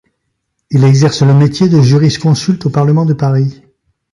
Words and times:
Il 0.71 0.83
exerce 0.83 1.21
le 1.21 1.35
métier 1.35 1.69
de 1.69 1.79
jurisconsulte 1.79 2.65
au 2.65 2.69
parlement 2.71 3.05
de 3.05 3.13
Paris. 3.13 3.61